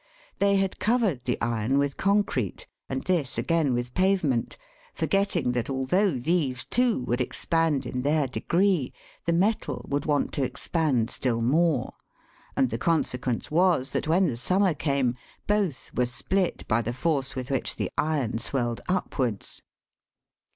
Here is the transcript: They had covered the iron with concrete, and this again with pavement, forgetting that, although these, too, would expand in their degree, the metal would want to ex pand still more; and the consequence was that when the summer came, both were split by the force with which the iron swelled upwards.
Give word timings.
They 0.39 0.55
had 0.55 0.79
covered 0.79 1.25
the 1.25 1.39
iron 1.41 1.77
with 1.77 1.95
concrete, 1.95 2.65
and 2.89 3.03
this 3.03 3.37
again 3.37 3.75
with 3.75 3.93
pavement, 3.93 4.57
forgetting 4.95 5.51
that, 5.51 5.69
although 5.69 6.09
these, 6.17 6.65
too, 6.65 7.03
would 7.03 7.21
expand 7.21 7.85
in 7.85 8.01
their 8.01 8.25
degree, 8.25 8.93
the 9.27 9.31
metal 9.33 9.85
would 9.87 10.05
want 10.05 10.31
to 10.33 10.43
ex 10.43 10.67
pand 10.67 11.11
still 11.11 11.43
more; 11.43 11.93
and 12.57 12.71
the 12.71 12.79
consequence 12.79 13.51
was 13.51 13.91
that 13.91 14.07
when 14.07 14.25
the 14.25 14.37
summer 14.37 14.73
came, 14.73 15.15
both 15.45 15.91
were 15.93 16.07
split 16.07 16.67
by 16.67 16.81
the 16.81 16.93
force 16.93 17.35
with 17.35 17.51
which 17.51 17.75
the 17.75 17.91
iron 17.95 18.39
swelled 18.39 18.81
upwards. 18.89 19.61